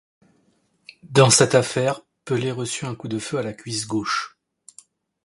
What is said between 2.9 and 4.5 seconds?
coup de feu à la cuisse gauche.